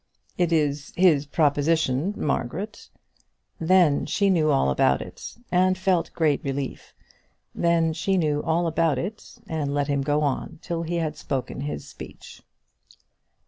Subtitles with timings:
[0.35, 2.89] "It is his proposition, Margaret."
[3.59, 6.95] Then she knew all about it, and felt great relief.
[7.53, 11.61] Then she knew all about it, and let him go on till he had spoken
[11.61, 12.41] his speech.